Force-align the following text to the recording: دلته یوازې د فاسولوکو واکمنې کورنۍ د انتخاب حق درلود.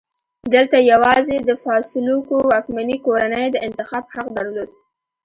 دلته 0.53 0.77
یوازې 0.91 1.35
د 1.47 1.51
فاسولوکو 1.63 2.35
واکمنې 2.51 2.97
کورنۍ 3.05 3.45
د 3.51 3.57
انتخاب 3.67 4.03
حق 4.13 4.27
درلود. 4.37 4.69